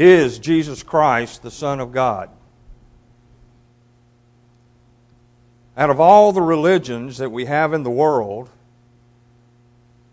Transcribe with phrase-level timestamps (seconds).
[0.00, 2.30] Is Jesus Christ the Son of God?
[5.76, 8.48] Out of all the religions that we have in the world,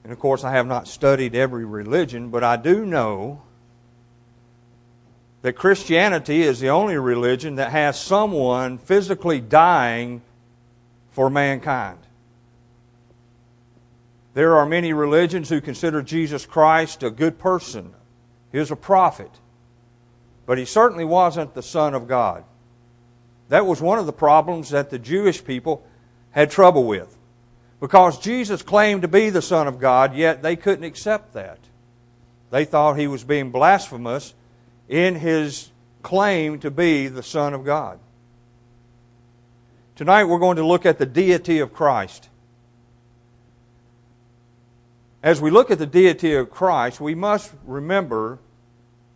[0.03, 3.43] and of course I have not studied every religion, but I do know
[5.43, 10.23] that Christianity is the only religion that has someone physically dying
[11.11, 11.99] for mankind.
[14.33, 17.93] There are many religions who consider Jesus Christ a good person.
[18.51, 19.29] He was a prophet.
[20.45, 22.43] But he certainly wasn't the Son of God.
[23.49, 25.85] That was one of the problems that the Jewish people
[26.31, 27.15] had trouble with.
[27.79, 31.59] Because Jesus claimed to be the Son of God, yet they couldn't accept that.
[32.51, 34.33] They thought he was being blasphemous
[34.87, 35.69] in his
[36.01, 37.99] claim to be the Son of God.
[39.95, 42.29] Tonight we're going to look at the deity of Christ.
[45.23, 48.39] As we look at the deity of Christ, we must remember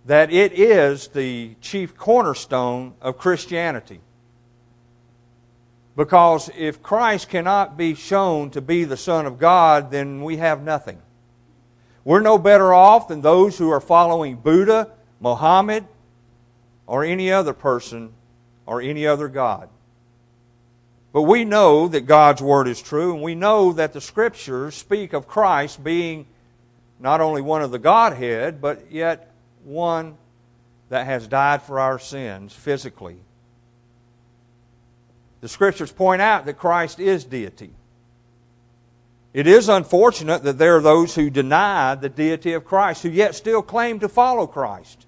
[0.10, 4.00] that it is the chief cornerstone of Christianity.
[5.96, 10.64] Because if Christ cannot be shown to be the Son of God, then we have
[10.64, 11.00] nothing.
[12.04, 15.86] We're no better off than those who are following Buddha, Mohammed,
[16.88, 18.12] or any other person
[18.66, 19.70] or any other God.
[21.14, 25.14] But we know that God's Word is true, and we know that the Scriptures speak
[25.14, 26.26] of Christ being
[27.00, 29.29] not only one of the Godhead, but yet
[29.64, 30.18] one
[30.90, 33.18] that has died for our sins physically.
[35.42, 37.72] The Scriptures point out that Christ is deity.
[39.34, 43.36] It is unfortunate that there are those who deny the deity of Christ, who yet
[43.36, 45.06] still claim to follow Christ.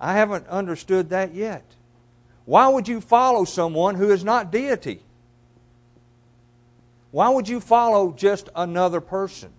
[0.00, 1.64] I haven't understood that yet.
[2.44, 5.02] Why would you follow someone who is not deity?
[7.10, 9.50] Why would you follow just another person?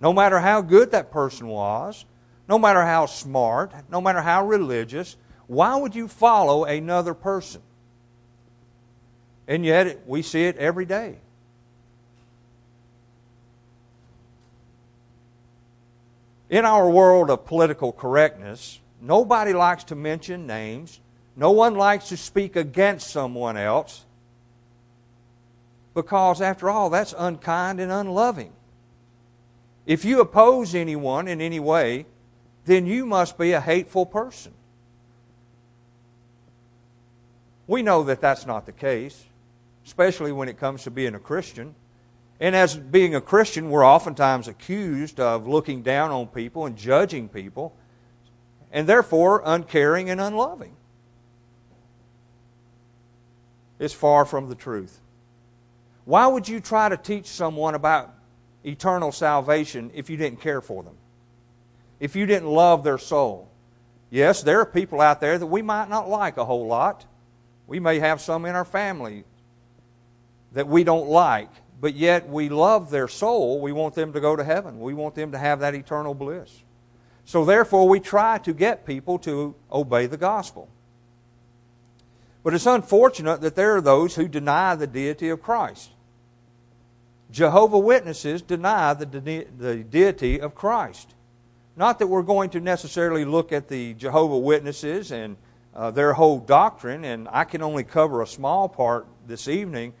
[0.00, 2.04] No matter how good that person was,
[2.48, 7.60] no matter how smart, no matter how religious, why would you follow another person?
[9.46, 11.16] And yet, we see it every day.
[16.50, 21.00] In our world of political correctness, nobody likes to mention names.
[21.36, 24.04] No one likes to speak against someone else
[25.94, 28.52] because, after all, that's unkind and unloving.
[29.86, 32.06] If you oppose anyone in any way,
[32.68, 34.52] then you must be a hateful person.
[37.66, 39.24] We know that that's not the case,
[39.86, 41.74] especially when it comes to being a Christian.
[42.38, 47.28] And as being a Christian, we're oftentimes accused of looking down on people and judging
[47.28, 47.74] people,
[48.70, 50.76] and therefore uncaring and unloving
[53.78, 55.00] It's far from the truth.
[56.04, 58.12] Why would you try to teach someone about
[58.62, 60.97] eternal salvation if you didn't care for them?
[62.00, 63.48] If you didn't love their soul?
[64.10, 67.04] Yes, there are people out there that we might not like a whole lot.
[67.66, 69.24] We may have some in our family
[70.52, 71.50] that we don't like,
[71.80, 73.60] but yet we love their soul.
[73.60, 74.80] We want them to go to heaven.
[74.80, 76.62] We want them to have that eternal bliss.
[77.24, 80.68] So therefore, we try to get people to obey the gospel.
[82.42, 85.90] But it's unfortunate that there are those who deny the deity of Christ.
[87.30, 91.14] Jehovah Witnesses deny the, de- the deity of Christ.
[91.78, 95.36] Not that we're going to necessarily look at the Jehovah Witnesses and
[95.72, 99.92] uh, their whole doctrine, and I can only cover a small part this evening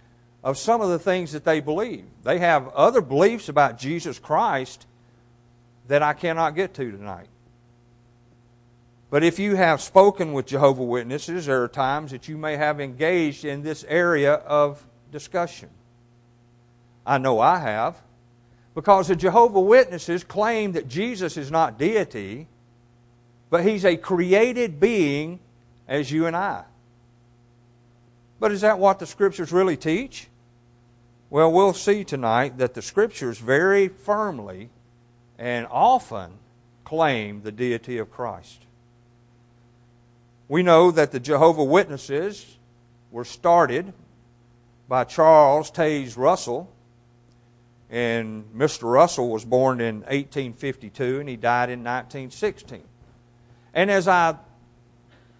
[0.42, 2.04] of some of the things that they believe.
[2.24, 4.88] They have other beliefs about Jesus Christ
[5.86, 7.28] that I cannot get to tonight.
[9.08, 12.80] But if you have spoken with Jehovah Witnesses, there are times that you may have
[12.80, 15.70] engaged in this area of discussion.
[17.06, 18.02] I know I have.
[18.78, 22.46] Because the Jehovah Witnesses claim that Jesus is not deity,
[23.50, 25.40] but he's a created being
[25.88, 26.62] as you and I.
[28.38, 30.28] But is that what the Scriptures really teach?
[31.28, 34.70] Well, we'll see tonight that the Scriptures very firmly
[35.40, 36.34] and often
[36.84, 38.62] claim the deity of Christ.
[40.46, 42.58] We know that the Jehovah Witnesses
[43.10, 43.92] were started
[44.88, 46.70] by Charles Taze Russell.
[47.90, 48.90] And Mr.
[48.90, 52.82] Russell was born in 1852 and he died in 1916.
[53.72, 54.36] And as I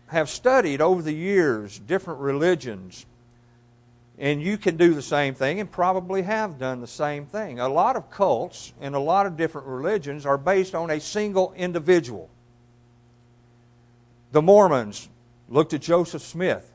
[0.06, 3.04] have studied over the years different religions,
[4.18, 7.60] and you can do the same thing and probably have done the same thing.
[7.60, 11.52] A lot of cults and a lot of different religions are based on a single
[11.56, 12.28] individual.
[14.32, 15.08] The Mormons
[15.48, 16.70] looked at Joseph Smith.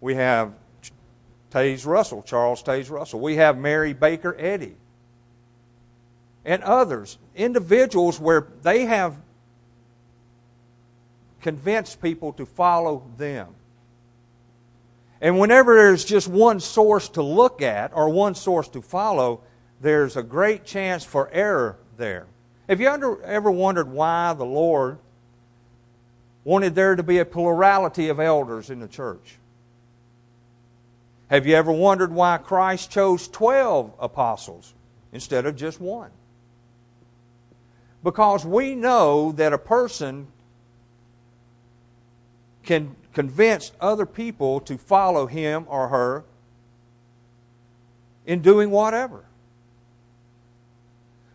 [0.00, 0.54] We have
[1.50, 3.20] Taze Russell, Charles Taze Russell.
[3.20, 4.76] We have Mary Baker Eddy.
[6.44, 9.16] and others, individuals where they have
[11.40, 13.48] convinced people to follow them.
[15.20, 19.42] And whenever there's just one source to look at or one source to follow,
[19.80, 22.26] there's a great chance for error there.
[22.68, 24.98] Have you ever wondered why the Lord
[26.44, 29.36] wanted there to be a plurality of elders in the church?
[31.30, 34.74] Have you ever wondered why Christ chose 12 apostles
[35.12, 36.10] instead of just one?
[38.02, 40.26] Because we know that a person
[42.64, 46.24] can convince other people to follow him or her
[48.26, 49.24] in doing whatever.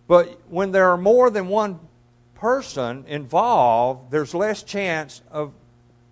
[0.10, 1.80] But when there are more than one
[2.34, 5.54] person involved, there's less chance of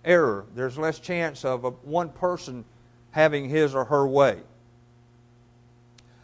[0.06, 0.46] error.
[0.54, 2.64] There's less chance of a, one person
[3.14, 4.40] having his or her way.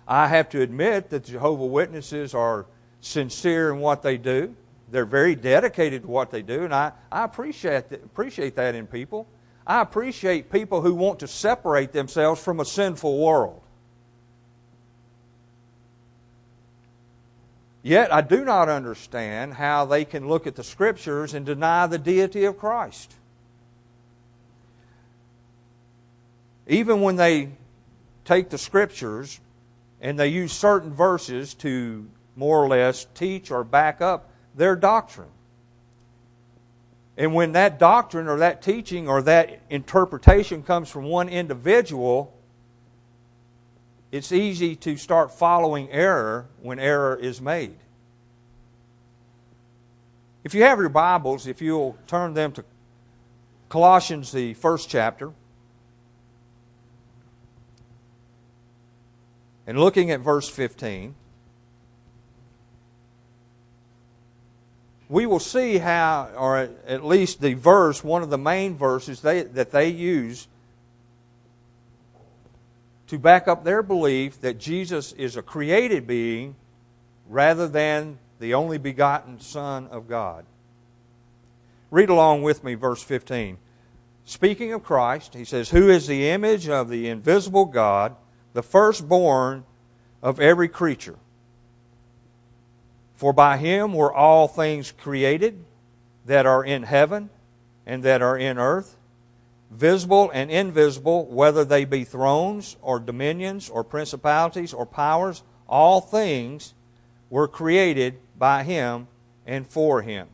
[0.09, 2.67] I have to admit that Jehovah Witnesses are
[3.01, 4.57] sincere in what they do.
[4.91, 8.89] They're very dedicated to what they do, and I, I appreciate, that, appreciate that in
[8.89, 9.29] people.
[9.65, 13.61] I appreciate people who want to separate themselves from a sinful world.
[17.85, 21.99] Yet I do not understand how they can look at the Scriptures and deny the
[21.99, 23.15] deity of Christ.
[26.70, 27.49] Even when they
[28.25, 29.40] take the Scriptures
[30.00, 35.28] and they use certain verses to more or less teach or back up their doctrine.
[37.17, 42.32] And when that doctrine or that teaching or that interpretation comes from one individual,
[44.12, 47.76] it's easy to start following error when error is made.
[50.44, 52.64] If you have your Bibles, if you'll turn them to
[53.69, 55.32] Colossians, the first chapter,
[59.67, 61.15] and looking at verse 15.
[65.11, 69.43] we will see how, or at least the verse, one of the main verses they,
[69.43, 70.47] that they use
[73.09, 76.55] to back up their belief that Jesus is a created being
[77.29, 80.45] rather than the only begotten Son of God.
[81.91, 83.59] Read along with me, verse 15.
[84.25, 88.15] Speaking of Christ, he says, Who is the image of the invisible God,
[88.52, 89.64] the firstborn
[90.23, 91.17] of every creature?
[93.14, 95.62] For by him were all things created
[96.25, 97.29] that are in heaven
[97.87, 98.97] and that are in earth,
[99.70, 106.75] visible and invisible, whether they be thrones or dominions or principalities or powers, all things
[107.29, 109.06] were created by him
[109.46, 110.29] and for him.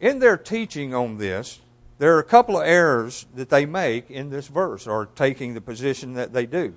[0.00, 1.60] In their teaching on this,
[1.98, 5.60] there are a couple of errors that they make in this verse, or taking the
[5.60, 6.74] position that they do.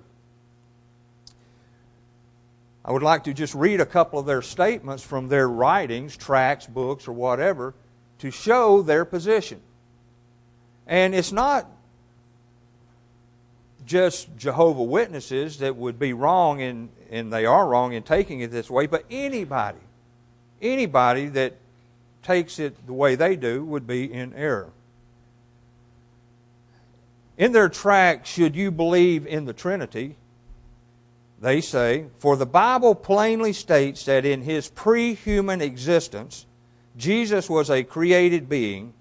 [2.86, 6.68] I would like to just read a couple of their statements from their writings, tracts,
[6.68, 7.74] books, or whatever,
[8.20, 9.60] to show their position.
[10.88, 11.68] And it's not
[13.86, 18.52] just Jehovah Witnesses that would be wrong in, and they are wrong in taking it
[18.52, 19.80] this way, but anybody,
[20.62, 21.56] anybody that
[22.24, 24.70] takes it the way they do would be in error.
[27.38, 30.18] In their tract, Should You Believe in the Trinity?
[31.40, 36.46] they say, For the Bible plainly states that in his pre human existence,
[36.96, 38.94] Jesus was a created being,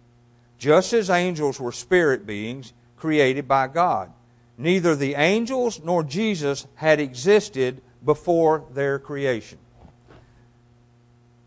[0.59, 4.13] just as angels were spirit beings created by God.
[4.59, 9.59] Neither the angels nor Jesus had existed before their creation.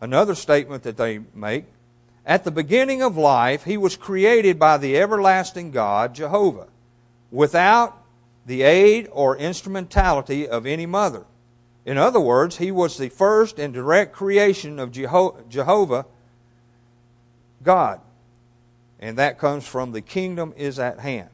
[0.01, 1.65] Another statement that they make
[2.25, 6.67] At the beginning of life, he was created by the everlasting God, Jehovah,
[7.31, 8.03] without
[8.45, 11.25] the aid or instrumentality of any mother.
[11.85, 16.05] In other words, he was the first and direct creation of Jehovah
[17.63, 18.01] God.
[18.99, 21.29] And that comes from the kingdom is at hand.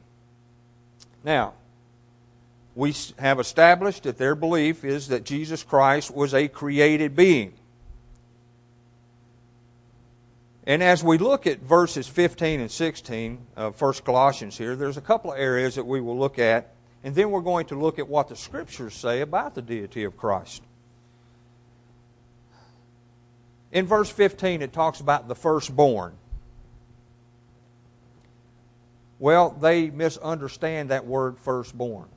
[1.24, 1.54] Now,
[2.74, 7.54] we have established that their belief is that Jesus Christ was a created being.
[10.66, 15.02] And as we look at verses 15 and 16 of 1 Colossians here, there's a
[15.02, 16.72] couple of areas that we will look at
[17.06, 20.16] and then we're going to look at what the scriptures say about the deity of
[20.16, 20.60] Christ.
[23.70, 26.14] In verse 15, it talks about the firstborn.
[29.20, 32.08] Well, they misunderstand that word firstborn.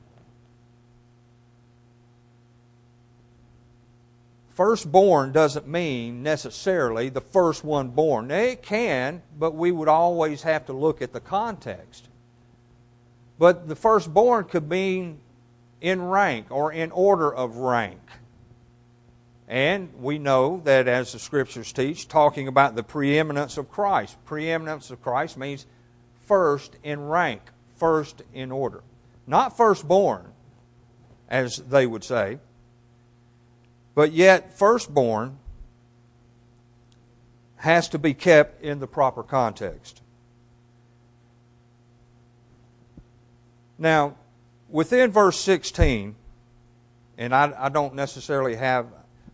[4.59, 8.29] Firstborn doesn't mean necessarily the first one born.
[8.29, 12.09] It can, but we would always have to look at the context.
[13.37, 15.21] But the firstborn could mean
[15.79, 18.01] in rank or in order of rank.
[19.47, 24.17] And we know that as the scriptures teach, talking about the preeminence of Christ.
[24.25, 25.65] Preeminence of Christ means
[26.25, 27.43] first in rank,
[27.77, 28.83] first in order.
[29.25, 30.33] Not firstborn,
[31.29, 32.39] as they would say,
[33.99, 35.37] but yet firstborn
[37.57, 40.01] has to be kept in the proper context.
[43.77, 44.15] Now,
[44.69, 46.15] within verse 16,
[47.17, 48.87] and I, I don't necessarily have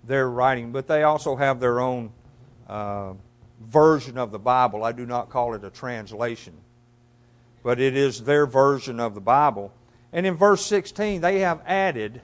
[0.04, 2.12] their writing, but they also have their own
[2.68, 3.14] uh,
[3.62, 4.84] version of the Bible.
[4.84, 6.56] I do not call it a translation,
[7.62, 9.72] but it is their version of the Bible.
[10.12, 12.20] And in verse 16, they have added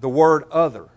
[0.00, 0.88] the word other.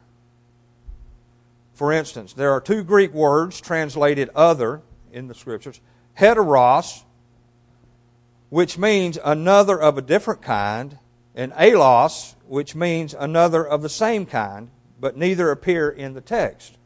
[1.73, 4.81] For instance, there are two Greek words translated other
[5.11, 5.79] in the scriptures
[6.17, 7.03] heteros,
[8.49, 10.97] which means another of a different kind,
[11.33, 16.77] and allos, which means another of the same kind, but neither appear in the text.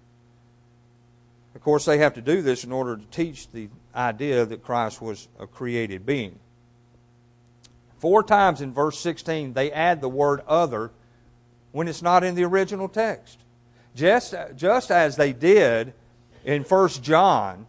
[1.56, 5.02] Of course, they have to do this in order to teach the idea that Christ
[5.02, 6.40] was a created being.
[7.98, 10.92] Four times in verse 16, they add the word other
[11.76, 13.38] when it's not in the original text.
[13.98, 15.94] Just, just as they did
[16.46, 17.68] in 1 John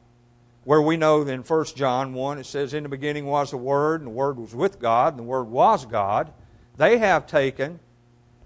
[0.62, 4.00] where we know in 1 John 1 it says, In the beginning was the Word,
[4.00, 6.32] and the Word was with God, and the Word was God.
[6.76, 7.80] They have taken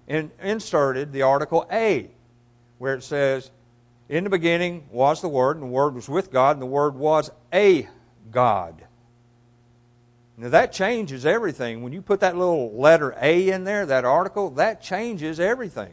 [0.09, 2.09] and inserted the article A,
[2.79, 3.51] where it says,
[4.09, 6.95] In the beginning was the Word, and the Word was with God, and the Word
[6.95, 7.87] was a
[8.31, 8.83] God.
[10.41, 11.83] Now that changes everything.
[11.83, 15.93] When you put that little letter A in there, that article, that changes everything.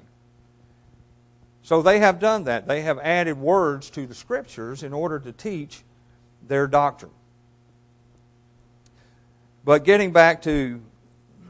[1.64, 2.66] So they have done that.
[2.66, 5.84] They have added words to the Scriptures in order to teach
[6.48, 7.12] their doctrine.
[9.66, 10.82] But getting back to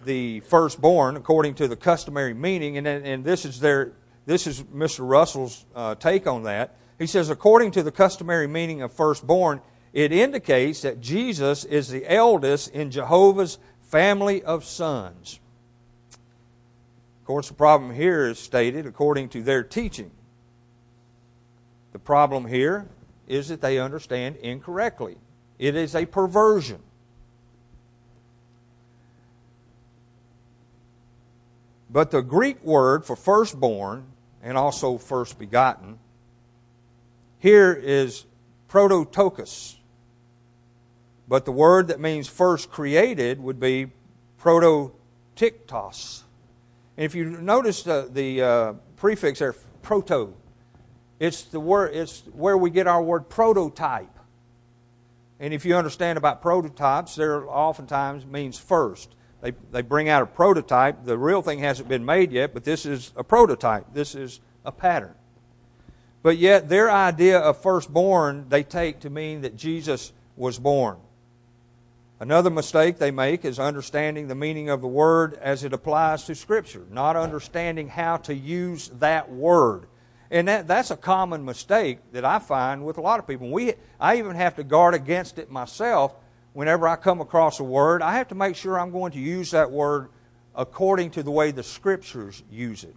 [0.04, 3.92] the firstborn, according to the customary meaning, and, and this is their
[4.26, 5.08] this is Mr.
[5.08, 6.76] Russell's uh, take on that.
[6.98, 9.62] He says, according to the customary meaning of firstborn,
[9.98, 15.40] it indicates that Jesus is the eldest in Jehovah's family of sons.
[16.12, 20.12] Of course, the problem here is stated according to their teaching.
[21.94, 22.86] The problem here
[23.26, 25.18] is that they understand incorrectly.
[25.58, 26.84] It is a perversion.
[31.90, 34.06] But the Greek word for firstborn
[34.44, 35.98] and also first begotten
[37.40, 38.26] here is
[38.68, 39.77] prototokos.
[41.28, 43.92] But the word that means first created would be
[44.40, 46.22] prototiktos.
[46.96, 50.34] And if you notice the, the uh, prefix there, proto,
[51.20, 54.18] it's, the word, it's where we get our word prototype.
[55.40, 59.14] And if you understand about prototypes, they're oftentimes means first.
[59.42, 61.04] They, they bring out a prototype.
[61.04, 63.94] The real thing hasn't been made yet, but this is a prototype.
[63.94, 65.14] This is a pattern.
[66.24, 70.98] But yet, their idea of firstborn they take to mean that Jesus was born.
[72.20, 76.34] Another mistake they make is understanding the meaning of the word as it applies to
[76.34, 79.88] Scripture, not understanding how to use that word.
[80.32, 83.52] And that, that's a common mistake that I find with a lot of people.
[83.52, 86.16] We, I even have to guard against it myself
[86.54, 88.02] whenever I come across a word.
[88.02, 90.10] I have to make sure I'm going to use that word
[90.56, 92.96] according to the way the Scriptures use it.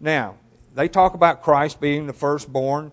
[0.00, 0.34] Now,
[0.74, 2.90] they talk about Christ being the firstborn.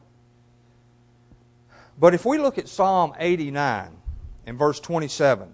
[1.97, 3.98] But if we look at Psalm 89
[4.45, 5.53] and verse 27,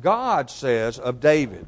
[0.00, 1.66] God says of David,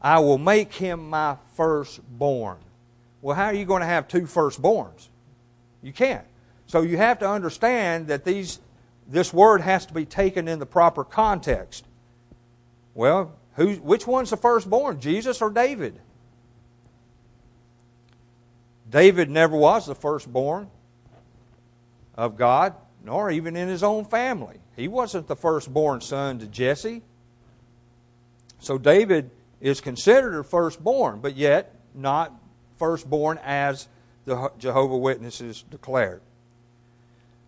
[0.00, 2.58] I will make him my firstborn.
[3.22, 5.08] Well, how are you going to have two firstborns?
[5.82, 6.26] You can't.
[6.66, 8.58] So you have to understand that these,
[9.08, 11.86] this word has to be taken in the proper context.
[12.94, 15.98] Well, who, which one's the firstborn, Jesus or David?
[18.90, 20.70] David never was the firstborn
[22.16, 24.58] of God, nor even in his own family.
[24.76, 27.02] He wasn't the firstborn son to Jesse.
[28.58, 29.30] So David
[29.60, 32.32] is considered a firstborn, but yet not
[32.78, 33.88] firstborn as
[34.24, 36.20] the Jehovah Witnesses declared.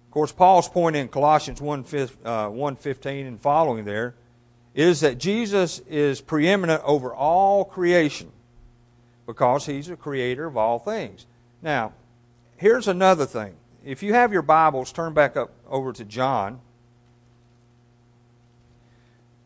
[0.06, 1.84] Of course, Paul's point in Colossians 1, uh,
[2.48, 4.14] 1.15 and following there
[4.74, 8.30] is that Jesus is preeminent over all creation
[9.26, 11.26] because he's the creator of all things.
[11.62, 11.92] Now,
[12.56, 13.54] here's another thing.
[13.86, 16.60] If you have your Bibles, turn back up over to John.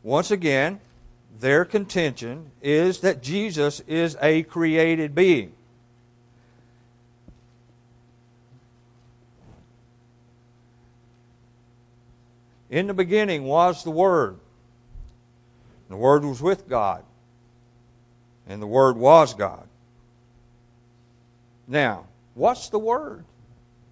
[0.02, 0.80] Once again,
[1.38, 5.52] their contention is that Jesus is a created being.
[12.70, 14.38] In the beginning was the Word.
[15.90, 17.04] The Word was with God.
[18.48, 19.68] And the Word was God.
[21.68, 23.26] Now, what's the Word?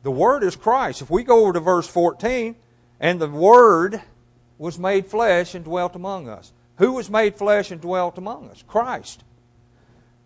[0.03, 1.03] The Word is Christ.
[1.03, 2.57] If we go over to verse 14,
[3.01, 4.01] and the Word
[4.59, 6.53] was made flesh and dwelt among us.
[6.77, 8.63] Who was made flesh and dwelt among us?
[8.67, 9.25] Christ.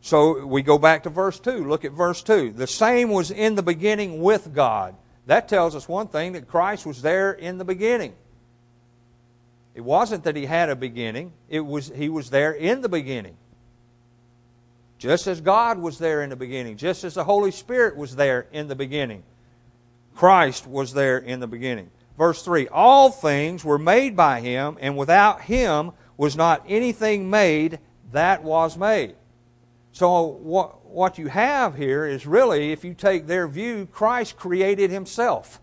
[0.00, 1.68] So we go back to verse 2.
[1.68, 2.52] Look at verse 2.
[2.52, 4.96] The same was in the beginning with God.
[5.26, 8.14] That tells us one thing that Christ was there in the beginning.
[9.74, 13.36] It wasn't that he had a beginning, it was he was there in the beginning.
[14.98, 18.46] Just as God was there in the beginning, just as the Holy Spirit was there
[18.52, 19.22] in the beginning.
[20.14, 21.90] Christ was there in the beginning.
[22.16, 27.78] Verse 3 All things were made by him, and without him was not anything made
[28.12, 29.16] that was made.
[29.92, 34.90] So, what, what you have here is really, if you take their view, Christ created
[34.90, 35.60] himself.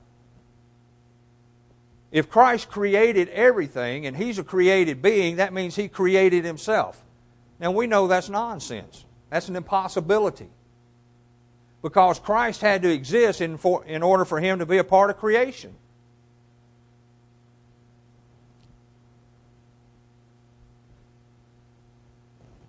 [2.11, 7.03] If Christ created everything and he's a created being, that means he created himself.
[7.59, 9.05] Now, we know that's nonsense.
[9.29, 10.49] That's an impossibility.
[11.81, 15.09] Because Christ had to exist in, for, in order for him to be a part
[15.09, 15.75] of creation.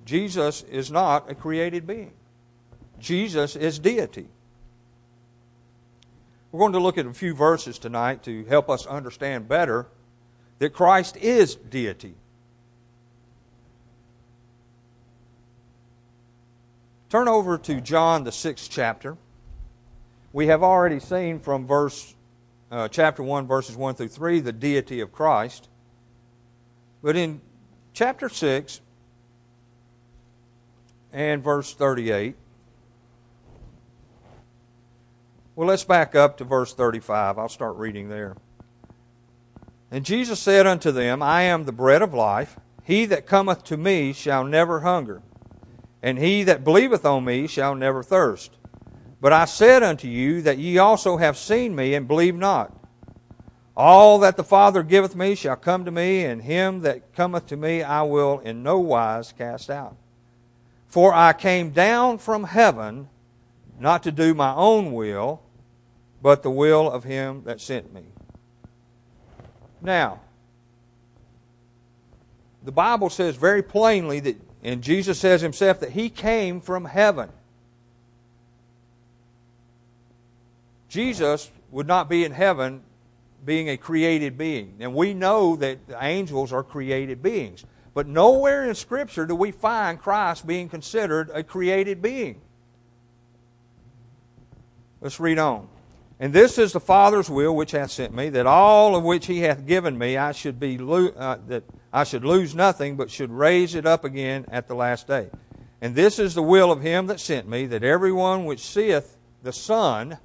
[0.05, 2.13] Jesus is not a created being.
[2.99, 4.27] Jesus is deity.
[6.53, 9.87] We're going to look at a few verses tonight to help us understand better
[10.59, 12.15] that Christ is deity.
[17.11, 19.19] Turn over to John, the sixth chapter.
[20.33, 22.15] We have already seen from verse
[22.71, 25.69] uh, chapter 1, verses 1 through 3, the deity of Christ.
[27.03, 27.41] But in
[27.93, 28.81] chapter 6,
[31.13, 32.37] and verse 38.
[35.57, 37.39] Well, let's back up to verse 35.
[37.39, 38.37] I'll start reading there.
[39.91, 42.57] And Jesus said unto them, I am the bread of life.
[42.85, 45.23] He that cometh to me shall never hunger,
[46.03, 48.53] and he that believeth on me shall never thirst.
[49.21, 52.75] But I said unto you that ye also have seen me and believe not.
[53.77, 57.57] All that the Father giveth me shall come to me, and him that cometh to
[57.57, 59.97] me I will in no wise cast out.
[60.87, 63.09] For I came down from heaven
[63.79, 65.41] not to do my own will,
[66.21, 68.05] but the will of him that sent me.
[69.81, 70.21] Now,
[72.63, 77.31] the Bible says very plainly that, and Jesus says himself, that he came from heaven.
[80.89, 82.83] Jesus would not be in heaven
[83.45, 84.75] being a created being.
[84.81, 87.65] And we know that the angels are created beings.
[87.95, 92.41] But nowhere in Scripture do we find Christ being considered a created being.
[95.01, 95.69] Let's read on.
[96.19, 99.41] And this is the Father's will which hath sent me, that all of which He
[99.41, 103.31] hath given me, I should be lo- uh, that I should lose nothing, but should
[103.31, 105.29] raise it up again at the last day.
[105.81, 109.53] And this is the will of Him that sent me, that everyone which seeth the
[109.53, 110.19] Son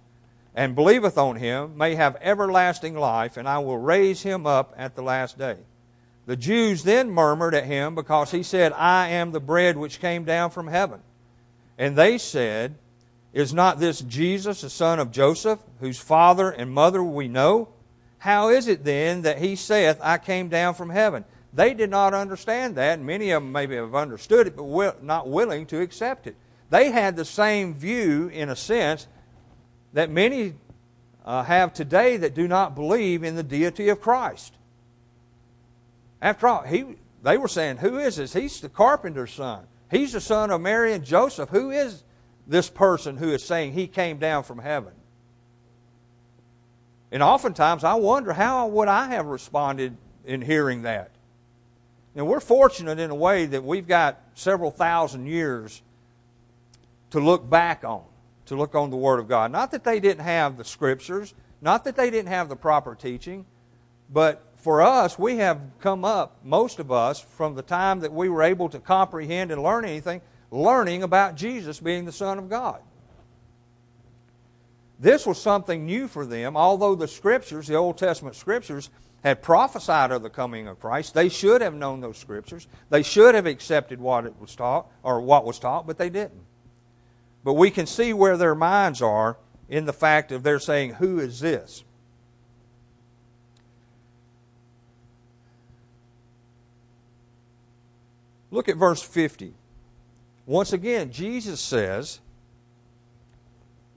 [0.53, 4.95] and believeth on Him may have everlasting life, and I will raise him up at
[4.95, 5.57] the last day.
[6.25, 10.23] The Jews then murmured at him because he said, I am the bread which came
[10.23, 11.01] down from heaven.
[11.77, 12.75] And they said,
[13.31, 17.69] Is not this Jesus, the son of Joseph, whose father and mother we know?
[18.19, 21.25] How is it then that he saith, I came down from heaven?
[21.55, 25.65] They did not understand that, many of them maybe have understood it, but not willing
[25.67, 26.35] to accept it.
[26.69, 29.07] They had the same view, in a sense,
[29.93, 30.55] that many
[31.23, 34.53] uh, have today that do not believe in the deity of Christ.
[36.21, 38.33] After all, he, they were saying, Who is this?
[38.33, 39.65] He's the carpenter's son.
[39.89, 41.49] He's the son of Mary and Joseph.
[41.49, 42.03] Who is
[42.45, 44.91] this person who is saying he came down from heaven?
[47.11, 51.11] And oftentimes I wonder how would I have responded in hearing that?
[52.15, 55.81] Now we're fortunate in a way that we've got several thousand years
[57.11, 58.03] to look back on,
[58.45, 59.51] to look on the Word of God.
[59.51, 63.45] Not that they didn't have the Scriptures, not that they didn't have the proper teaching,
[64.11, 68.29] but for us, we have come up, most of us, from the time that we
[68.29, 72.81] were able to comprehend and learn anything, learning about Jesus being the Son of God.
[74.99, 78.89] This was something new for them, although the Scriptures, the Old Testament Scriptures,
[79.25, 81.15] had prophesied of the coming of Christ.
[81.15, 82.67] They should have known those Scriptures.
[82.91, 86.43] They should have accepted what it was taught, or what was taught, but they didn't.
[87.43, 91.17] But we can see where their minds are in the fact of their saying, Who
[91.17, 91.83] is this?
[98.51, 99.55] Look at verse 50.
[100.45, 102.19] Once again, Jesus says,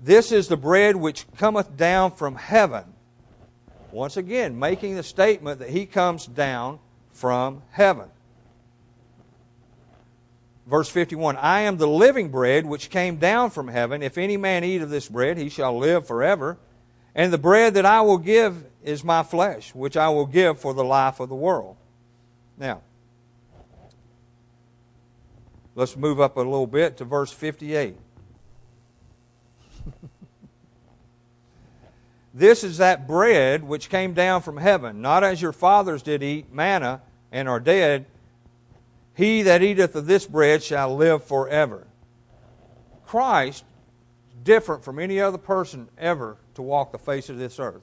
[0.02, 2.94] This is the bread which cometh down from heaven.
[3.90, 6.78] Once again, making the statement that he comes down
[7.10, 8.08] from heaven.
[10.66, 14.02] Verse 51 I am the living bread which came down from heaven.
[14.02, 16.58] If any man eat of this bread, he shall live forever.
[17.14, 20.74] And the bread that I will give is my flesh, which I will give for
[20.74, 21.76] the life of the world.
[22.58, 22.82] Now,
[25.74, 27.96] let's move up a little bit to verse 58.
[32.38, 36.52] this is that bread which came down from heaven, not as your fathers did eat
[36.52, 38.06] manna and are dead.
[39.14, 41.88] He that eateth of this bread shall live forever.
[43.04, 43.64] Christ,
[44.44, 47.82] different from any other person ever to walk the face of this earth.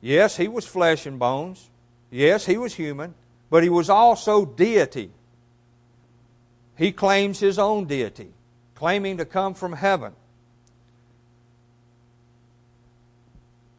[0.00, 1.70] Yes, he was flesh and bones.
[2.10, 3.14] Yes, he was human,
[3.50, 5.12] but he was also deity.
[6.76, 8.32] He claims his own deity,
[8.74, 10.12] claiming to come from heaven.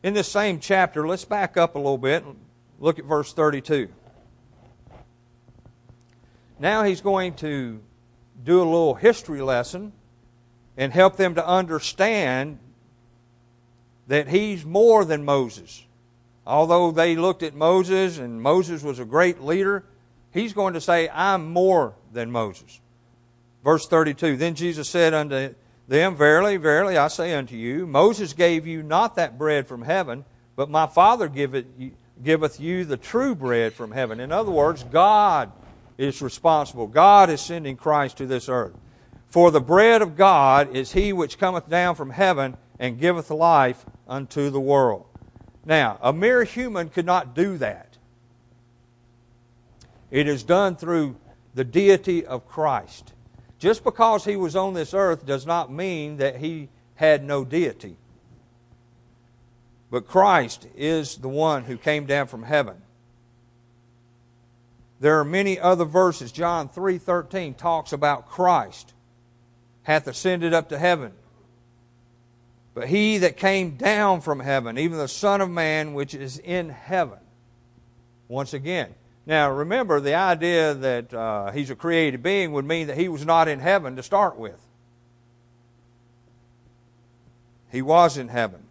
[0.08, 2.38] In this same chapter, let's back up a little bit and
[2.80, 3.90] look at verse 32.
[6.60, 7.82] Now he's going to
[8.42, 9.92] do a little history lesson
[10.78, 12.58] and help them to understand
[14.08, 15.84] that he's more than Moses.
[16.46, 19.84] Although they looked at Moses and Moses was a great leader,
[20.32, 22.80] he's going to say, I'm more than Moses.
[23.62, 25.54] Verse 32 Then Jesus said unto
[25.88, 30.26] them, Verily, verily, I say unto you, Moses gave you not that bread from heaven,
[30.56, 31.92] but my Father giveth you,
[32.24, 34.20] giveth you the true bread from heaven.
[34.20, 35.52] In other words, God
[35.98, 36.88] is responsible.
[36.88, 38.76] God is sending Christ to this earth.
[39.28, 43.86] For the bread of God is he which cometh down from heaven and giveth life
[44.08, 45.06] unto the world.
[45.66, 47.98] Now, a mere human could not do that.
[50.10, 51.18] It is done through
[51.54, 53.14] the deity of Christ.
[53.60, 57.98] Just because he was on this earth does not mean that he had no deity.
[59.90, 62.82] But Christ is the one who came down from heaven.
[65.00, 66.32] There are many other verses.
[66.32, 68.94] John 3:13 talks about Christ
[69.84, 71.14] hath ascended up to heaven.
[72.74, 76.70] But he that came down from heaven, even the Son of Man which is in
[76.70, 77.20] heaven.
[78.28, 78.94] Once again.
[79.28, 83.26] Now remember, the idea that uh, he's a created being would mean that he was
[83.26, 84.58] not in heaven to start with.
[87.70, 88.64] He was in heaven.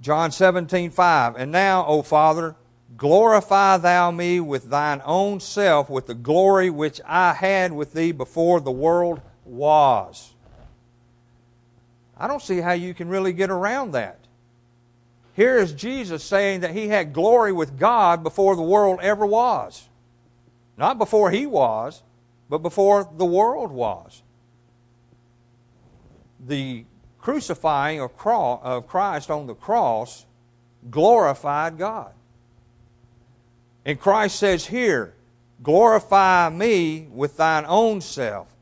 [0.00, 1.36] John 17, 5.
[1.36, 2.56] And now, O Father,
[2.96, 8.12] glorify thou me with thine own self, with the glory which I had with thee
[8.12, 10.32] before the world was.
[12.16, 14.19] I don't see how you can really get around that.
[15.40, 19.88] Here is Jesus saying that he had glory with God before the world ever was.
[20.76, 22.02] Not before he was,
[22.50, 24.22] but before the world was.
[26.46, 26.84] The
[27.20, 28.18] crucifying of
[28.86, 30.26] Christ on the cross
[30.90, 32.12] glorified God.
[33.86, 35.14] And Christ says here,
[35.62, 38.54] glorify me with thine own self.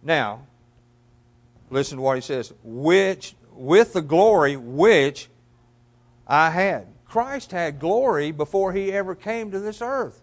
[0.00, 0.42] Now,
[1.70, 2.52] Listen to what he says.
[2.64, 5.28] Which, with the glory which
[6.30, 6.86] I had.
[7.06, 10.22] Christ had glory before he ever came to this earth.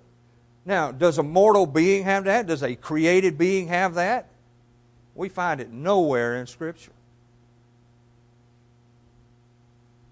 [0.66, 2.48] Now, does a mortal being have that?
[2.48, 4.30] Does a created being have that?
[5.16, 6.94] We find it nowhere in Scripture.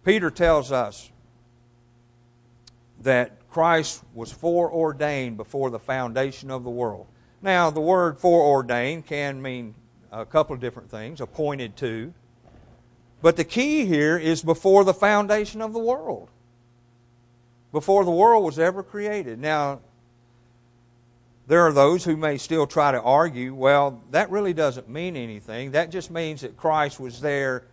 [0.04, 1.10] Peter tells us
[3.02, 7.08] that Christ was foreordained before the foundation of the world.
[7.42, 9.76] Now, the word foreordained can mean
[10.12, 12.14] a couple of different things, appointed to.
[13.26, 16.30] But the key here is before the foundation of the world.
[17.72, 19.40] Before the world was ever created.
[19.40, 19.80] Now,
[21.48, 25.72] there are those who may still try to argue, well, that really doesn't mean anything.
[25.72, 27.64] That just means that Christ was there,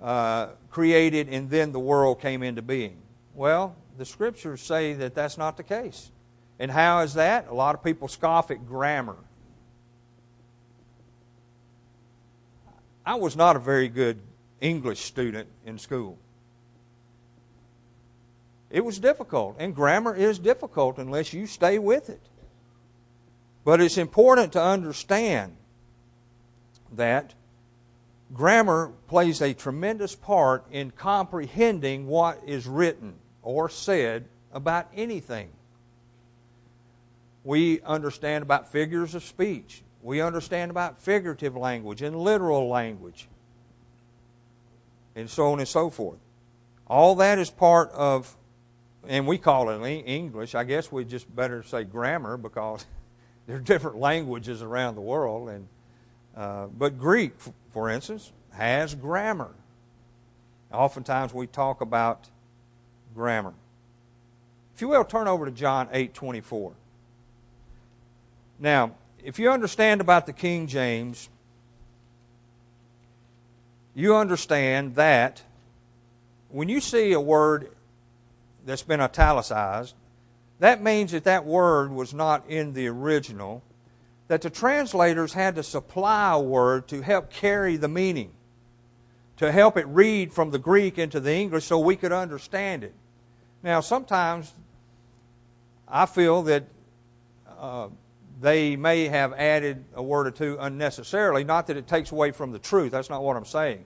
[0.00, 2.96] uh, created, and then the world came into being.
[3.34, 6.10] Well, the scriptures say that that's not the case.
[6.58, 7.48] And how is that?
[7.48, 9.16] A lot of people scoff at grammar.
[13.04, 14.22] I was not a very good
[14.60, 16.18] English student in school.
[18.70, 22.20] It was difficult, and grammar is difficult unless you stay with it.
[23.64, 25.56] But it's important to understand
[26.92, 27.34] that
[28.32, 35.50] grammar plays a tremendous part in comprehending what is written or said about anything.
[37.42, 39.82] We understand about figures of speech.
[40.02, 43.28] We understand about figurative language and literal language,
[45.14, 46.18] and so on and so forth.
[46.86, 48.36] All that is part of,
[49.06, 50.54] and we call it English.
[50.54, 52.84] I guess we just better say grammar because
[53.46, 55.48] there are different languages around the world.
[55.48, 55.68] And
[56.36, 57.32] uh, but Greek,
[57.72, 59.50] for instance, has grammar.
[60.72, 62.28] Oftentimes we talk about
[63.14, 63.54] grammar.
[64.74, 66.72] If you will, turn over to John 8 24.
[68.58, 68.92] Now,
[69.22, 71.28] if you understand about the King James,
[74.00, 75.42] you understand that
[76.48, 77.70] when you see a word
[78.64, 79.94] that's been italicized,
[80.58, 83.62] that means that that word was not in the original,
[84.28, 88.30] that the translators had to supply a word to help carry the meaning,
[89.36, 92.94] to help it read from the Greek into the English so we could understand it.
[93.62, 94.54] Now, sometimes
[95.88, 96.64] I feel that
[97.58, 97.88] uh,
[98.40, 102.52] they may have added a word or two unnecessarily, not that it takes away from
[102.52, 103.84] the truth, that's not what I'm saying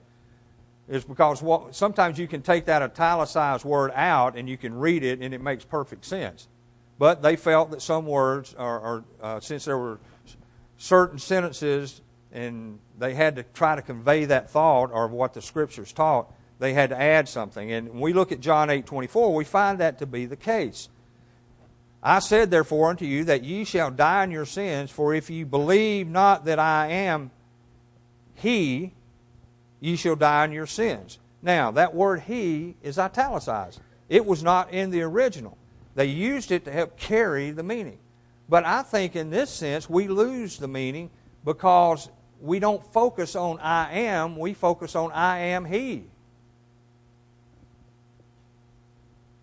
[0.88, 5.02] It's because what, sometimes you can take that italicized word out and you can read
[5.02, 6.46] it and it makes perfect sense.
[6.98, 9.98] But they felt that some words, are, uh, since there were
[10.76, 15.92] certain sentences and they had to try to convey that thought or what the scriptures
[15.92, 17.72] taught, they had to add something.
[17.72, 20.88] And when we look at John 8 24, we find that to be the case.
[22.06, 25.42] I said, therefore, unto you that ye shall die in your sins, for if ye
[25.42, 27.30] believe not that I am
[28.34, 28.92] He,
[29.80, 31.18] ye shall die in your sins.
[31.44, 33.78] Now, that word he is italicized.
[34.08, 35.58] It was not in the original.
[35.94, 37.98] They used it to help carry the meaning.
[38.48, 41.10] But I think in this sense, we lose the meaning
[41.44, 42.08] because
[42.40, 46.04] we don't focus on I am, we focus on I am he.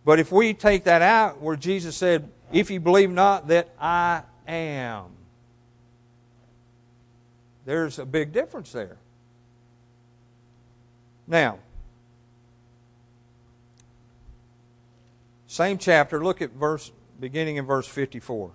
[0.03, 4.23] But if we take that out where Jesus said, If you believe not that I
[4.47, 5.05] am,
[7.65, 8.97] there's a big difference there.
[11.27, 11.59] Now,
[15.47, 18.51] same chapter, look at verse beginning in verse 54.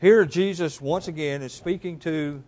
[0.00, 2.42] Here, Jesus once again is speaking to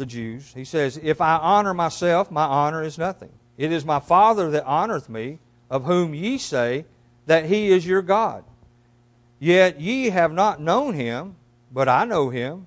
[0.00, 0.52] the Jews.
[0.52, 3.30] He says, If I honor myself, my honor is nothing.
[3.56, 5.38] It is my Father that honoreth me,
[5.70, 6.86] of whom ye say
[7.26, 8.42] that he is your God.
[9.38, 11.36] Yet ye have not known him,
[11.70, 12.66] but I know him.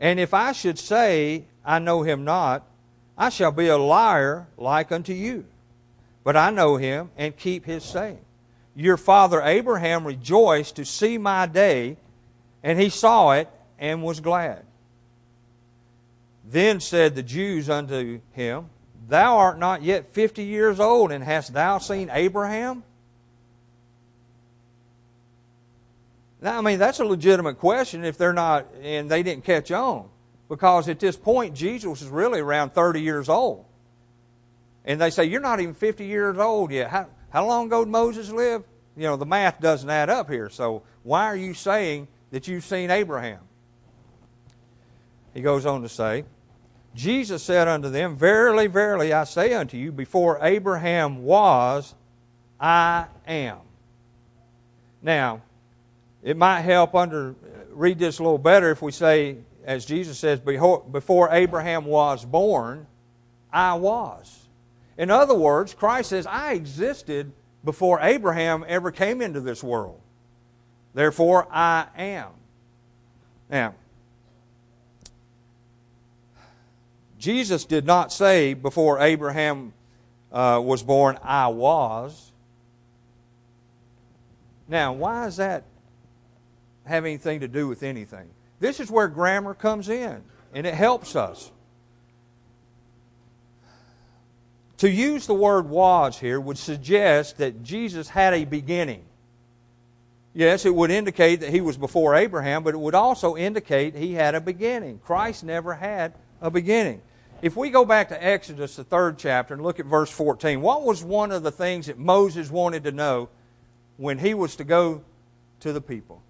[0.00, 2.66] And if I should say, I know him not,
[3.16, 5.44] I shall be a liar like unto you.
[6.24, 8.24] But I know him and keep his saying.
[8.74, 11.98] Your father Abraham rejoiced to see my day,
[12.62, 14.64] and he saw it and was glad.
[16.50, 18.70] Then said the Jews unto him,
[19.08, 22.82] Thou art not yet fifty years old, and hast thou seen Abraham?
[26.42, 30.08] Now, I mean, that's a legitimate question if they're not, and they didn't catch on.
[30.48, 33.64] Because at this point, Jesus is really around 30 years old.
[34.84, 36.90] And they say, You're not even 50 years old yet.
[36.90, 38.64] How, how long ago did Moses live?
[38.96, 40.50] You know, the math doesn't add up here.
[40.50, 43.40] So why are you saying that you've seen Abraham?
[45.32, 46.24] He goes on to say,
[46.94, 51.94] Jesus said unto them, Verily, verily, I say unto you, before Abraham was,
[52.58, 53.58] I am.
[55.02, 55.42] Now,
[56.22, 57.34] it might help under
[57.70, 62.86] read this a little better if we say, as Jesus says, before Abraham was born,
[63.52, 64.46] I was.
[64.98, 67.32] In other words, Christ says, I existed
[67.64, 70.00] before Abraham ever came into this world.
[70.92, 72.28] Therefore, I am.
[73.48, 73.74] Now,
[77.20, 79.72] Jesus did not say before Abraham
[80.32, 82.32] uh, was born, I was.
[84.66, 85.64] Now, why does that
[86.90, 88.28] have anything to do with anything.
[88.58, 91.50] This is where grammar comes in, and it helps us.
[94.78, 99.04] To use the word was here would suggest that Jesus had a beginning.
[100.32, 104.14] Yes, it would indicate that he was before Abraham, but it would also indicate he
[104.14, 104.98] had a beginning.
[105.04, 107.02] Christ never had a beginning.
[107.42, 110.82] If we go back to Exodus, the third chapter, and look at verse 14, what
[110.82, 113.30] was one of the things that Moses wanted to know
[113.96, 115.02] when he was to go
[115.60, 116.22] to the people?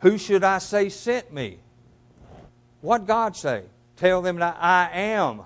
[0.00, 1.58] Who should I say sent me?
[2.82, 3.64] What God say?
[3.96, 5.42] Tell them that I am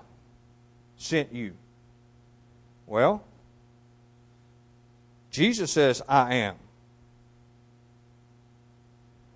[0.97, 1.53] sent you.
[2.85, 3.23] Well,
[5.31, 6.55] Jesus says, I am.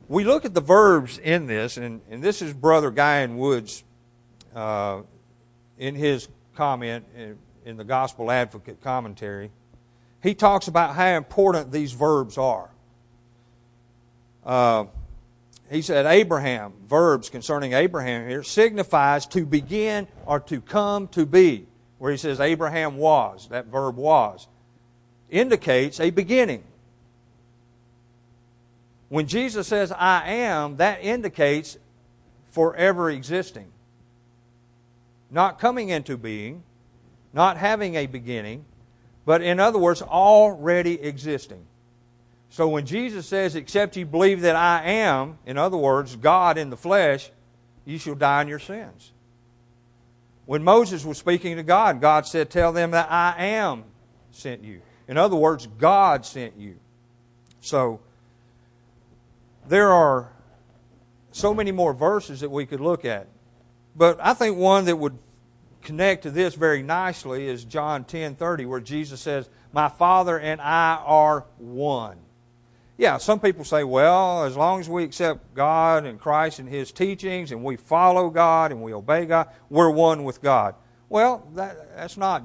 [0.08, 3.38] We look at the verbs in this, and, and this is Brother Guy N.
[3.38, 3.84] Woods
[4.56, 5.02] uh,
[5.78, 9.52] in his comment in, in the Gospel Advocate commentary.
[10.24, 12.70] He talks about how important these verbs are.
[14.46, 14.86] Uh,
[15.70, 21.68] he said Abraham, verbs concerning Abraham here, signifies to begin or to come to be.
[21.98, 24.48] Where he says Abraham was, that verb was,
[25.30, 26.64] indicates a beginning.
[29.10, 31.78] When Jesus says I am, that indicates
[32.52, 33.72] forever existing.
[35.30, 36.64] Not coming into being,
[37.34, 38.66] not having a beginning,
[39.26, 41.66] but in other words, already existing.
[42.50, 46.70] So when Jesus says, Except you believe that I am, in other words, God in
[46.70, 47.30] the flesh,
[47.86, 49.12] you shall die in your sins.
[50.46, 53.84] When Moses was speaking to God, God said, Tell them that I am
[54.32, 54.82] sent you.
[55.08, 56.80] In other words, God sent you.
[57.60, 58.00] So,
[59.68, 60.32] there are
[61.32, 63.28] so many more verses that we could look at.
[63.98, 65.18] But I think one that would
[65.82, 71.02] connect to this very nicely is John 10:30 where Jesus says, "My Father and I
[71.04, 72.20] are one."
[72.98, 76.92] Yeah, some people say, well, as long as we accept God and Christ and His
[76.92, 80.74] teachings and we follow God and we obey God, we're one with God.
[81.08, 82.44] Well, that, that's not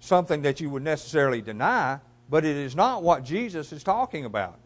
[0.00, 4.58] something that you would necessarily deny, but it is not what Jesus is talking about.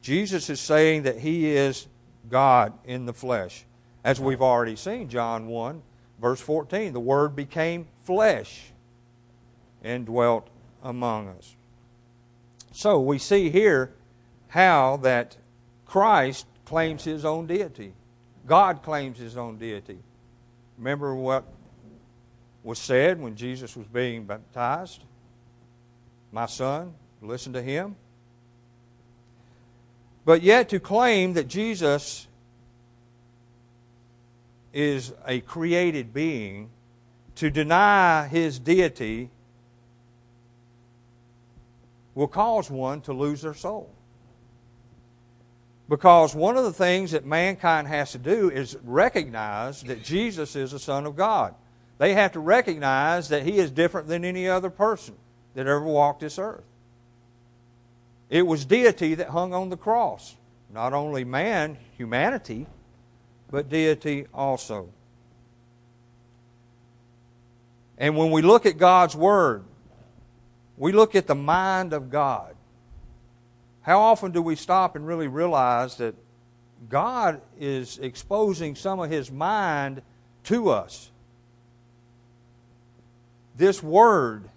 [0.00, 1.88] Jesus is saying that He is
[2.30, 3.66] God in the flesh.
[4.02, 5.82] As we've already seen, John 1,
[6.20, 8.72] verse 14, the Word became flesh
[9.82, 10.48] and dwelt
[10.82, 11.54] among us.
[12.72, 13.92] So we see here
[14.48, 15.36] how that
[15.86, 17.92] Christ claims his own deity.
[18.46, 19.98] God claims his own deity.
[20.78, 21.44] Remember what
[22.62, 25.04] was said when Jesus was being baptized?
[26.32, 27.96] My son, listen to him.
[30.24, 32.26] But yet to claim that Jesus
[34.72, 36.70] is a created being,
[37.36, 39.30] to deny his deity,
[42.14, 43.90] will cause one to lose their soul.
[45.88, 50.70] Because one of the things that mankind has to do is recognize that Jesus is
[50.70, 51.54] the Son of God.
[51.98, 55.16] They have to recognize that He is different than any other person
[55.54, 56.64] that ever walked this earth.
[58.28, 60.36] It was deity that hung on the cross.
[60.72, 62.66] Not only man, humanity,
[63.50, 64.88] but deity also.
[67.98, 69.64] And when we look at God's Word,
[70.76, 72.54] we look at the mind of God.
[73.82, 76.14] How often do we stop and really realize that
[76.88, 80.00] God is exposing some of His mind
[80.44, 81.10] to us?
[83.56, 84.48] This Word,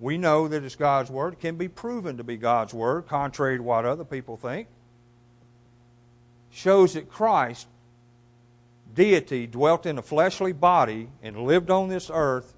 [0.00, 3.62] we know that it's God's Word, can be proven to be God's Word, contrary to
[3.62, 4.66] what other people think.
[6.50, 7.68] Shows that Christ,
[8.96, 12.54] deity, dwelt in a fleshly body and lived on this earth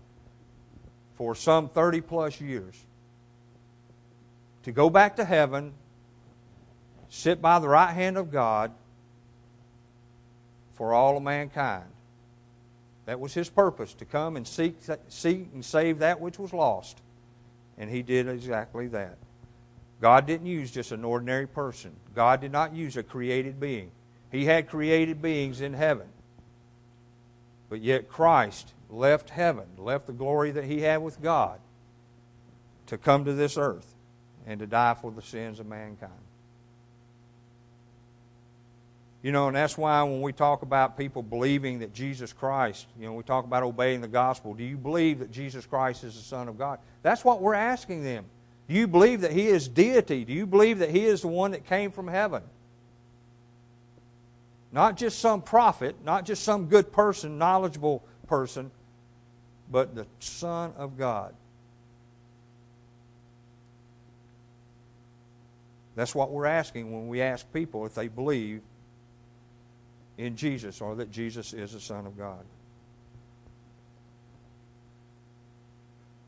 [1.17, 2.75] for some 30 plus years
[4.63, 5.73] to go back to heaven,
[7.09, 8.73] sit by the right hand of God
[10.75, 11.89] for all of mankind.
[13.07, 14.77] That was his purpose, to come and seek,
[15.09, 17.01] seek and save that which was lost.
[17.79, 19.17] And he did exactly that.
[20.01, 21.97] God didn't use just an ordinary person.
[22.15, 23.91] God did not use a created being.
[24.31, 26.07] He had created beings in heaven.
[27.69, 31.61] But yet Christ left heaven, left the glory that he had with God
[32.87, 33.95] to come to this earth
[34.47, 36.13] and to die for the sins of mankind.
[39.23, 43.07] You know, and that's why when we talk about people believing that Jesus Christ, you
[43.07, 44.55] know, we talk about obeying the gospel.
[44.55, 46.79] Do you believe that Jesus Christ is the Son of God?
[47.03, 48.25] That's what we're asking them.
[48.69, 50.25] Do you believe that He is deity?
[50.25, 52.43] Do you believe that He is the one that came from heaven?
[54.71, 58.71] Not just some prophet, not just some good person, knowledgeable person,
[59.71, 61.35] but the Son of God.
[65.95, 68.61] That's what we're asking when we ask people if they believe
[70.17, 72.45] in Jesus or that Jesus is the Son of God.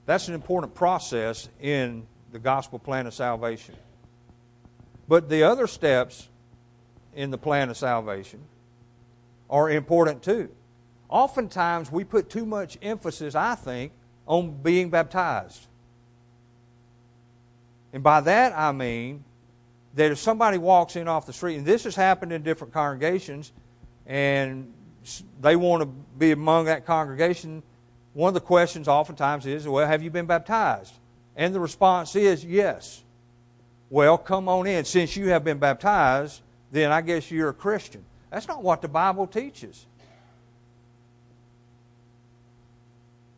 [0.07, 3.77] That's an important process in the gospel plan of salvation.
[5.07, 6.29] But the other steps
[7.15, 8.41] in the plan of salvation
[9.49, 10.49] are important too.
[11.09, 13.93] Oftentimes, we put too much emphasis, I think,
[14.27, 15.67] on being baptized.
[17.93, 19.25] And by that I mean
[19.95, 23.53] that if somebody walks in off the street, and this has happened in different congregations,
[24.07, 24.73] and
[25.41, 25.87] they want to
[26.19, 27.63] be among that congregation,
[28.13, 30.95] one of the questions oftentimes is, Well, have you been baptized?
[31.35, 33.03] And the response is, Yes.
[33.89, 34.85] Well, come on in.
[34.85, 38.05] Since you have been baptized, then I guess you're a Christian.
[38.31, 39.87] That's not what the Bible teaches.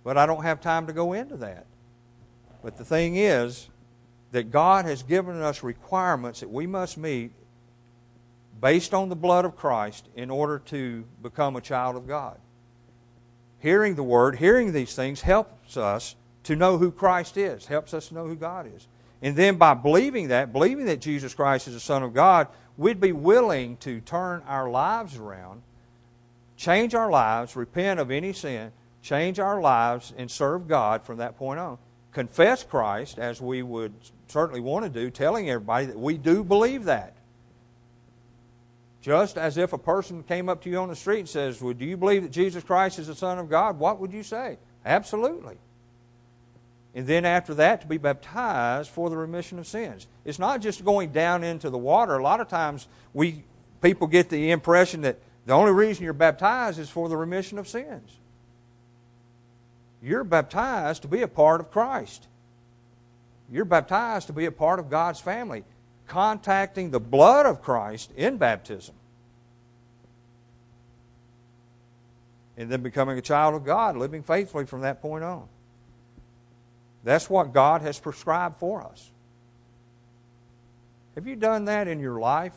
[0.05, 1.67] But I don't have time to go into that.
[2.63, 3.69] But the thing is
[4.33, 7.33] that God has given us requirements that we must meet
[8.61, 12.39] based on the blood of Christ in order to become a child of God.
[13.59, 18.11] Hearing the Word, hearing these things helps us to know who Christ is, helps us
[18.11, 18.87] know who God is.
[19.21, 23.01] And then by believing that, believing that Jesus Christ is the Son of God, we'd
[23.01, 25.63] be willing to turn our lives around,
[26.57, 31.37] change our lives, repent of any sin, change our lives and serve God from that
[31.37, 31.79] point on.
[32.13, 33.95] Confess Christ, as we would
[34.29, 37.15] certainly want to do, telling everybody that we do believe that.
[39.01, 41.75] Just as if a person came up to you on the street and says, well,
[41.75, 43.79] you believe that Jesus Christ is the Son of God?
[43.79, 44.59] What would you say?
[44.85, 45.57] Absolutely.
[46.95, 50.07] And then after that, to be baptized for the remission of sins.
[50.25, 52.17] It's not just going down into the water.
[52.17, 53.45] A lot of times, we
[53.81, 57.67] people get the impression that the only reason you're baptized is for the remission of
[57.67, 58.11] sins.
[60.03, 62.27] You're baptized to be a part of Christ.
[63.51, 65.65] You're baptized to be a part of God's family,
[66.07, 68.95] contacting the blood of Christ in baptism.
[72.57, 75.49] And then becoming a child of God, living faithfully from that point on.
[77.05, 79.11] That's what God has prescribed for us.
[81.15, 82.55] Have you done that in your life?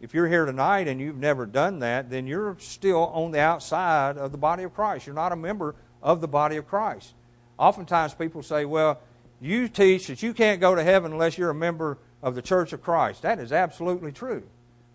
[0.00, 4.16] If you're here tonight and you've never done that, then you're still on the outside
[4.16, 5.06] of the body of Christ.
[5.06, 7.14] You're not a member of the body of Christ.
[7.58, 9.00] Oftentimes people say, well,
[9.40, 12.72] you teach that you can't go to heaven unless you're a member of the Church
[12.72, 13.22] of Christ.
[13.22, 14.44] That is absolutely true.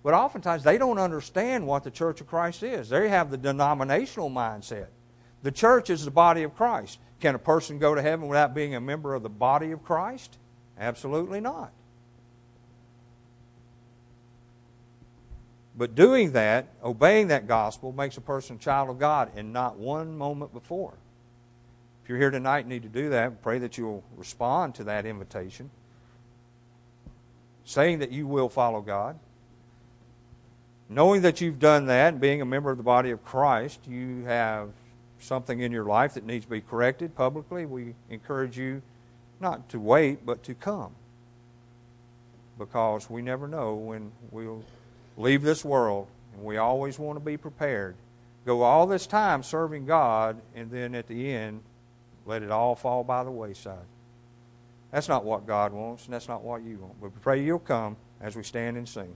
[0.03, 2.89] But oftentimes they don't understand what the Church of Christ is.
[2.89, 4.87] They have the denominational mindset.
[5.43, 6.99] The church is the body of Christ.
[7.19, 10.37] Can a person go to heaven without being a member of the body of Christ?
[10.79, 11.71] Absolutely not.
[15.75, 19.77] But doing that, obeying that gospel, makes a person a child of God and not
[19.77, 20.93] one moment before.
[22.03, 25.05] If you're here tonight and need to do that, pray that you'll respond to that
[25.05, 25.69] invitation,
[27.65, 29.17] saying that you will follow God.
[30.89, 34.25] Knowing that you've done that and being a member of the body of Christ, you
[34.25, 34.69] have
[35.23, 37.65] something in your life that needs to be corrected publicly.
[37.65, 38.81] We encourage you
[39.39, 40.91] not to wait, but to come.
[42.59, 44.63] Because we never know when we'll
[45.17, 47.95] leave this world, and we always want to be prepared.
[48.45, 51.61] Go all this time serving God, and then at the end,
[52.25, 53.77] let it all fall by the wayside.
[54.91, 57.01] That's not what God wants, and that's not what you want.
[57.01, 59.15] But we pray you'll come as we stand and sing.